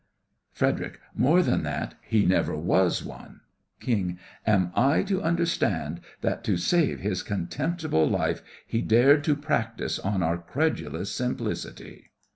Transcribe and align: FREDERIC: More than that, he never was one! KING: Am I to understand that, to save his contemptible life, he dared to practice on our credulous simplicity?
FREDERIC: 0.53 0.99
More 1.13 1.43
than 1.43 1.61
that, 1.61 1.93
he 2.01 2.25
never 2.25 2.55
was 2.57 3.05
one! 3.05 3.41
KING: 3.79 4.17
Am 4.47 4.71
I 4.73 5.03
to 5.03 5.21
understand 5.21 6.01
that, 6.21 6.43
to 6.45 6.57
save 6.57 7.01
his 7.01 7.21
contemptible 7.21 8.09
life, 8.09 8.41
he 8.65 8.81
dared 8.81 9.23
to 9.25 9.35
practice 9.35 9.99
on 9.99 10.23
our 10.23 10.39
credulous 10.39 11.11
simplicity? 11.11 12.09